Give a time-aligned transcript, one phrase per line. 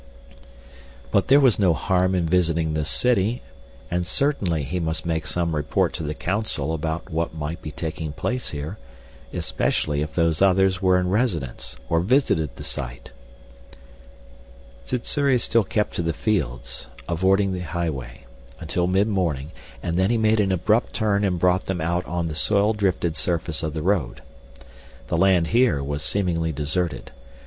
[1.11, 3.43] But there was no harm in visiting this city,
[3.91, 8.11] and certainly he must make some report to the Council about what might be taking
[8.11, 8.79] place here,
[9.31, 13.11] especially if Those Others were in residence or visited the site.
[14.85, 18.25] Sssuri still kept to the fields, avoiding the highway,
[18.59, 19.51] until mid morning,
[19.83, 23.15] and then he made an abrupt turn and brought them out on the soil drifted
[23.15, 24.23] surface of the road.
[25.09, 27.11] The land here was seemingly deserted.